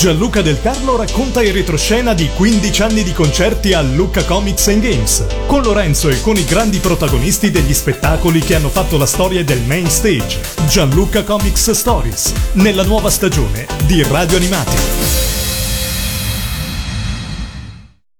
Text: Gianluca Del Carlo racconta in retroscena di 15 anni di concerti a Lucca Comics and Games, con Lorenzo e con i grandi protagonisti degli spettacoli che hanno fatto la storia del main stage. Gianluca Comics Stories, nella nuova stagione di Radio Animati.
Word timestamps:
Gianluca 0.00 0.40
Del 0.40 0.62
Carlo 0.62 0.96
racconta 0.96 1.42
in 1.42 1.52
retroscena 1.52 2.14
di 2.14 2.30
15 2.34 2.82
anni 2.82 3.02
di 3.02 3.12
concerti 3.12 3.74
a 3.74 3.82
Lucca 3.82 4.24
Comics 4.24 4.68
and 4.68 4.80
Games, 4.80 5.26
con 5.46 5.60
Lorenzo 5.60 6.08
e 6.08 6.22
con 6.22 6.38
i 6.38 6.44
grandi 6.46 6.78
protagonisti 6.78 7.50
degli 7.50 7.74
spettacoli 7.74 8.40
che 8.40 8.54
hanno 8.54 8.70
fatto 8.70 8.96
la 8.96 9.04
storia 9.04 9.44
del 9.44 9.60
main 9.66 9.90
stage. 9.90 10.40
Gianluca 10.66 11.22
Comics 11.22 11.72
Stories, 11.72 12.32
nella 12.52 12.84
nuova 12.84 13.10
stagione 13.10 13.66
di 13.84 14.02
Radio 14.04 14.38
Animati. 14.38 14.99